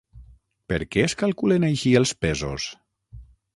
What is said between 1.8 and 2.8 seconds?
els pesos?